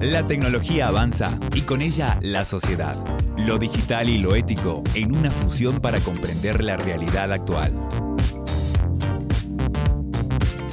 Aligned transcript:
La 0.00 0.26
tecnología 0.26 0.86
avanza 0.88 1.38
y 1.54 1.60
con 1.60 1.82
ella 1.82 2.18
la 2.22 2.46
sociedad. 2.46 2.96
Lo 3.36 3.58
digital 3.58 4.08
y 4.08 4.16
lo 4.16 4.34
ético 4.34 4.82
en 4.94 5.14
una 5.14 5.30
fusión 5.30 5.78
para 5.78 6.00
comprender 6.00 6.64
la 6.64 6.78
realidad 6.78 7.30
actual. 7.30 7.74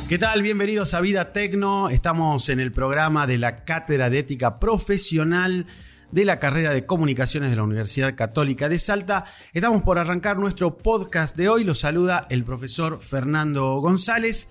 ¿Qué 0.07 0.17
tal? 0.17 0.41
Bienvenidos 0.43 0.93
a 0.93 1.01
Vida 1.01 1.33
Tecno. 1.33 1.89
Estamos 1.89 2.47
en 2.47 2.61
el 2.61 2.71
programa 2.71 3.27
de 3.27 3.37
la 3.37 3.65
Cátedra 3.65 4.09
de 4.09 4.19
Ética 4.19 4.59
Profesional 4.59 5.65
de 6.09 6.23
la 6.23 6.39
carrera 6.39 6.73
de 6.73 6.85
Comunicaciones 6.85 7.49
de 7.49 7.57
la 7.57 7.63
Universidad 7.63 8.15
Católica 8.15 8.69
de 8.69 8.79
Salta. 8.79 9.25
Estamos 9.51 9.83
por 9.83 9.99
arrancar 9.99 10.37
nuestro 10.37 10.77
podcast 10.77 11.35
de 11.35 11.49
hoy. 11.49 11.65
Lo 11.65 11.75
saluda 11.75 12.27
el 12.29 12.45
profesor 12.45 13.01
Fernando 13.01 13.75
González. 13.81 14.47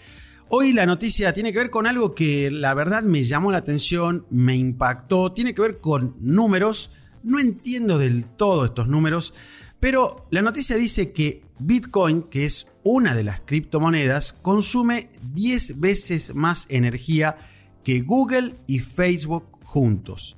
Hoy 0.49 0.73
la 0.73 0.87
noticia 0.87 1.33
tiene 1.33 1.53
que 1.53 1.59
ver 1.59 1.71
con 1.71 1.89
algo 1.89 2.15
que 2.15 2.53
la 2.53 2.73
verdad 2.73 3.03
me 3.03 3.25
llamó 3.25 3.51
la 3.51 3.59
atención, 3.59 4.27
me 4.31 4.55
impactó, 4.55 5.33
tiene 5.33 5.55
que 5.55 5.63
ver 5.63 5.81
con 5.81 6.15
números. 6.21 6.93
No 7.25 7.41
entiendo 7.41 7.99
del 7.99 8.25
todo 8.25 8.67
estos 8.67 8.87
números, 8.87 9.35
pero 9.81 10.29
la 10.31 10.43
noticia 10.43 10.77
dice 10.77 11.11
que 11.11 11.43
Bitcoin, 11.59 12.23
que 12.23 12.45
es 12.45 12.69
una 12.85 13.17
de 13.17 13.25
las 13.25 13.41
criptomonedas, 13.41 14.35
consume 14.35 15.09
10 15.35 15.81
veces 15.81 16.33
más 16.33 16.67
energía 16.69 17.37
que 17.83 18.03
Google 18.03 18.55
y 18.69 18.79
Facebook 18.79 19.49
juntos. 19.65 20.37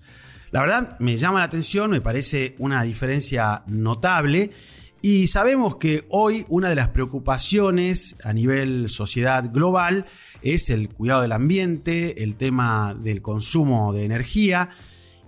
La 0.52 0.62
verdad 0.62 0.98
me 1.00 1.18
llama 1.18 1.40
la 1.40 1.44
atención, 1.44 1.90
me 1.90 2.00
parece 2.00 2.54
una 2.58 2.82
diferencia 2.82 3.62
notable 3.66 4.52
y 5.00 5.28
sabemos 5.28 5.76
que 5.76 6.04
hoy 6.08 6.44
una 6.48 6.68
de 6.68 6.74
las 6.74 6.88
preocupaciones 6.88 8.16
a 8.24 8.32
nivel 8.32 8.88
sociedad 8.88 9.50
global 9.52 10.06
es 10.42 10.70
el 10.70 10.88
cuidado 10.88 11.22
del 11.22 11.32
ambiente, 11.32 12.22
el 12.24 12.36
tema 12.36 12.96
del 12.98 13.22
consumo 13.22 13.92
de 13.92 14.04
energía 14.04 14.70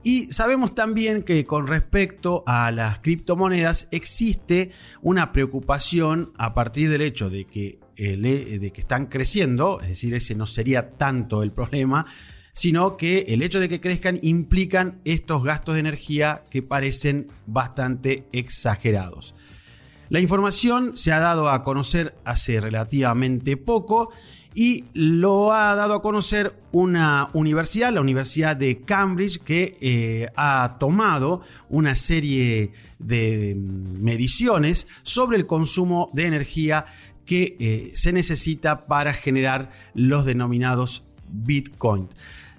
y 0.02 0.32
sabemos 0.32 0.74
también 0.74 1.22
que 1.22 1.44
con 1.44 1.66
respecto 1.66 2.42
a 2.46 2.70
las 2.70 3.00
criptomonedas 3.00 3.86
existe 3.90 4.70
una 5.02 5.30
preocupación 5.30 6.32
a 6.38 6.54
partir 6.54 6.90
del 6.90 7.02
hecho 7.02 7.28
de 7.28 7.44
que, 7.44 7.78
de 7.96 8.70
que 8.72 8.80
están 8.80 9.06
creciendo, 9.06 9.80
es 9.82 9.88
decir, 9.88 10.14
ese 10.14 10.34
no 10.34 10.46
sería 10.46 10.92
tanto 10.92 11.42
el 11.42 11.52
problema, 11.52 12.06
sino 12.54 12.96
que 12.96 13.26
el 13.28 13.42
hecho 13.42 13.60
de 13.60 13.68
que 13.68 13.80
crezcan 13.80 14.18
implican 14.22 15.00
estos 15.04 15.44
gastos 15.44 15.74
de 15.74 15.80
energía 15.80 16.44
que 16.50 16.62
parecen 16.62 17.28
bastante 17.46 18.26
exagerados. 18.32 19.34
La 20.10 20.18
información 20.18 20.96
se 20.96 21.12
ha 21.12 21.20
dado 21.20 21.48
a 21.48 21.62
conocer 21.62 22.16
hace 22.24 22.60
relativamente 22.60 23.56
poco 23.56 24.10
y 24.52 24.84
lo 24.92 25.52
ha 25.52 25.76
dado 25.76 25.94
a 25.94 26.02
conocer 26.02 26.52
una 26.72 27.28
universidad, 27.32 27.92
la 27.92 28.00
Universidad 28.00 28.56
de 28.56 28.80
Cambridge, 28.80 29.38
que 29.38 29.76
eh, 29.80 30.28
ha 30.34 30.78
tomado 30.80 31.42
una 31.68 31.94
serie 31.94 32.72
de 32.98 33.56
mediciones 33.56 34.88
sobre 35.04 35.38
el 35.38 35.46
consumo 35.46 36.10
de 36.12 36.26
energía 36.26 36.86
que 37.24 37.56
eh, 37.60 37.92
se 37.94 38.12
necesita 38.12 38.86
para 38.88 39.12
generar 39.14 39.70
los 39.94 40.24
denominados 40.24 41.04
Bitcoin. 41.28 42.08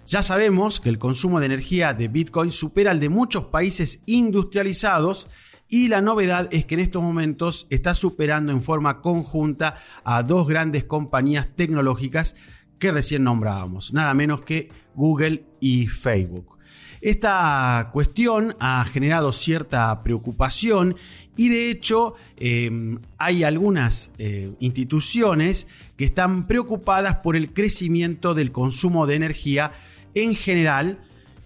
Ya 0.07 0.23
sabemos 0.23 0.79
que 0.79 0.87
el 0.87 0.97
consumo 0.97 1.41
de 1.41 1.47
energía 1.47 1.93
de 1.93 2.07
Bitcoin 2.07 2.51
supera 2.51 2.93
el 2.93 3.01
de 3.01 3.09
muchos 3.09 3.45
países 3.45 4.01
industrializados 4.05 5.27
y 5.71 5.87
la 5.87 6.01
novedad 6.01 6.49
es 6.51 6.65
que 6.65 6.75
en 6.75 6.81
estos 6.81 7.01
momentos 7.01 7.65
está 7.69 7.93
superando 7.93 8.51
en 8.51 8.61
forma 8.61 9.01
conjunta 9.01 9.77
a 10.03 10.21
dos 10.21 10.45
grandes 10.45 10.83
compañías 10.83 11.47
tecnológicas 11.55 12.35
que 12.77 12.91
recién 12.91 13.23
nombrábamos, 13.23 13.93
nada 13.93 14.13
menos 14.13 14.41
que 14.41 14.67
Google 14.95 15.45
y 15.61 15.87
Facebook. 15.87 16.57
Esta 16.99 17.89
cuestión 17.93 18.55
ha 18.59 18.83
generado 18.83 19.31
cierta 19.31 20.03
preocupación 20.03 20.97
y 21.37 21.47
de 21.47 21.71
hecho 21.71 22.15
em, 22.35 22.99
hay 23.17 23.45
algunas 23.45 24.11
eh, 24.17 24.51
instituciones 24.59 25.69
que 25.95 26.03
están 26.03 26.47
preocupadas 26.47 27.15
por 27.23 27.37
el 27.37 27.53
crecimiento 27.53 28.33
del 28.33 28.51
consumo 28.51 29.07
de 29.07 29.15
energía 29.15 29.71
en 30.15 30.35
general 30.35 30.99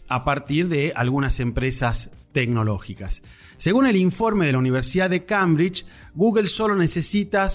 a 0.09 0.25
partir 0.25 0.68
de 0.68 0.94
algunas 0.96 1.40
empresas 1.40 2.09
Según 3.57 3.88
el 3.88 3.96
informe 3.96 4.46
de 4.46 4.51
la 4.51 4.59
Universidad 4.59 5.09
de 5.09 5.25
Cambridge, 5.25 5.85
Google 6.13 6.47
solo 6.47 6.75
necesita, 6.75 7.47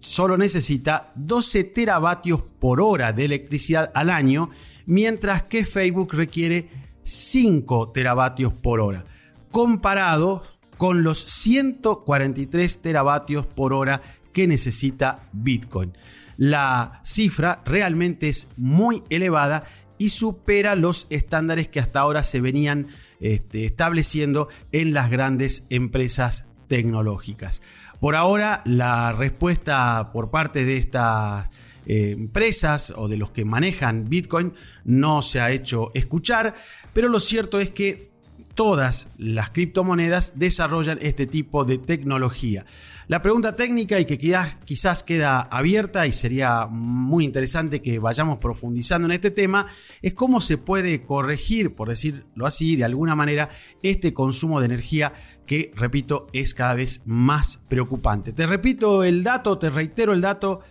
solo 0.00 0.36
necesita 0.36 1.12
12 1.14 1.64
teravatios 1.64 2.42
por 2.42 2.80
hora 2.80 3.12
de 3.12 3.24
electricidad 3.24 3.90
al 3.94 4.10
año, 4.10 4.50
mientras 4.86 5.44
que 5.44 5.64
Facebook 5.64 6.12
requiere 6.12 6.68
5 7.02 7.90
teravatios 7.92 8.52
por 8.52 8.80
hora, 8.80 9.04
comparado 9.50 10.42
con 10.76 11.02
los 11.02 11.18
143 11.18 12.82
teravatios 12.82 13.46
por 13.46 13.72
hora 13.72 14.02
que 14.32 14.46
necesita 14.46 15.28
Bitcoin. 15.32 15.96
La 16.36 17.00
cifra 17.02 17.62
realmente 17.64 18.28
es 18.28 18.48
muy 18.56 19.02
elevada 19.08 19.64
y 19.98 20.10
supera 20.10 20.76
los 20.76 21.06
estándares 21.10 21.66
que 21.68 21.80
hasta 21.80 22.00
ahora 22.00 22.22
se 22.22 22.40
venían 22.40 22.88
este, 23.20 23.64
estableciendo 23.64 24.48
en 24.72 24.94
las 24.94 25.10
grandes 25.10 25.66
empresas 25.70 26.44
tecnológicas. 26.68 27.62
Por 28.00 28.14
ahora, 28.14 28.62
la 28.64 29.12
respuesta 29.12 30.10
por 30.12 30.30
parte 30.30 30.64
de 30.64 30.76
estas 30.76 31.50
eh, 31.86 32.12
empresas 32.12 32.92
o 32.96 33.08
de 33.08 33.16
los 33.16 33.30
que 33.30 33.44
manejan 33.44 34.08
Bitcoin 34.08 34.52
no 34.84 35.22
se 35.22 35.40
ha 35.40 35.50
hecho 35.50 35.90
escuchar, 35.94 36.54
pero 36.92 37.08
lo 37.08 37.18
cierto 37.18 37.58
es 37.58 37.70
que 37.70 38.10
todas 38.58 39.08
las 39.18 39.50
criptomonedas 39.50 40.32
desarrollan 40.34 40.98
este 41.00 41.28
tipo 41.28 41.64
de 41.64 41.78
tecnología. 41.78 42.66
La 43.06 43.22
pregunta 43.22 43.54
técnica 43.54 44.00
y 44.00 44.04
que 44.04 44.18
quizás, 44.18 45.04
queda 45.04 45.42
abierta 45.42 46.08
y 46.08 46.12
sería 46.12 46.66
muy 46.66 47.24
interesante 47.24 47.80
que 47.80 48.00
vayamos 48.00 48.40
profundizando 48.40 49.06
en 49.06 49.12
este 49.12 49.30
tema 49.30 49.68
es 50.02 50.12
cómo 50.14 50.40
se 50.40 50.58
puede 50.58 51.04
corregir, 51.04 51.76
por 51.76 51.88
decirlo 51.88 52.46
así, 52.46 52.74
de 52.74 52.82
alguna 52.82 53.14
manera, 53.14 53.48
este 53.84 54.12
consumo 54.12 54.58
de 54.58 54.66
energía 54.66 55.12
que, 55.46 55.70
repito, 55.76 56.26
es 56.32 56.52
cada 56.52 56.74
vez 56.74 57.02
más 57.06 57.60
preocupante. 57.68 58.32
Te 58.32 58.44
repito 58.44 59.04
el 59.04 59.22
dato, 59.22 59.56
te 59.56 59.70
reitero 59.70 60.12
el 60.12 60.20
dato 60.20 60.62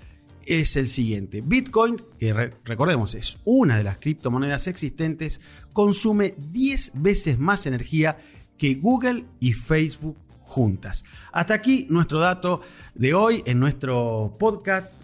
es 0.47 0.75
el 0.78 0.88
siguiente. 0.88 1.41
Bitcoin, 1.41 2.02
que 2.18 2.34
recordemos 2.63 3.13
es 3.16 3.38
una 3.46 3.78
de 3.78 3.84
las 3.84 3.97
criptomonedas 3.97 4.68
existentes, 4.68 5.41
consume 5.74 6.35
10 6.38 6.94
veces 6.96 7.38
más 7.38 7.66
energía 7.66 8.18
que 8.58 8.75
Google 8.75 9.25
y 9.40 9.53
Facebook 9.53 10.18
juntas. 10.41 11.03
Hasta 11.31 11.53
aquí 11.53 11.85
nuestro 11.90 12.19
dato 12.19 12.62
de 12.96 13.13
hoy 13.13 13.44
en 13.46 13.59
nuestro 13.59 14.35
podcast 14.40 15.02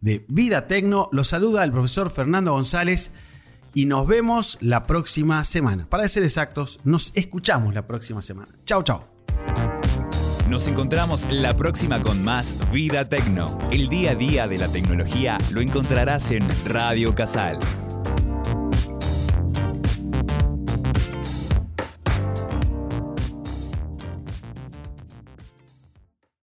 de 0.00 0.24
Vida 0.28 0.66
Tecno. 0.66 1.08
Los 1.12 1.28
saluda 1.28 1.64
el 1.64 1.72
profesor 1.72 2.10
Fernando 2.10 2.52
González 2.52 3.12
y 3.72 3.86
nos 3.86 4.06
vemos 4.06 4.58
la 4.60 4.84
próxima 4.84 5.42
semana. 5.44 5.86
Para 5.88 6.06
ser 6.08 6.24
exactos, 6.24 6.80
nos 6.84 7.12
escuchamos 7.14 7.74
la 7.74 7.86
próxima 7.86 8.20
semana. 8.20 8.52
Chao, 8.64 8.82
chao. 8.82 9.13
Nos 10.48 10.66
encontramos 10.66 11.26
la 11.30 11.56
próxima 11.56 12.02
con 12.02 12.22
más 12.22 12.56
Vida 12.70 13.08
Tecno. 13.08 13.58
El 13.72 13.88
día 13.88 14.10
a 14.10 14.14
día 14.14 14.46
de 14.46 14.58
la 14.58 14.68
tecnología 14.68 15.38
lo 15.50 15.62
encontrarás 15.62 16.30
en 16.30 16.46
Radio 16.66 17.14
Casal 17.14 17.58